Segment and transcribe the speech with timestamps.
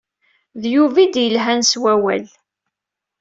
[0.61, 2.25] D Yuba i d-yelhan s wawal.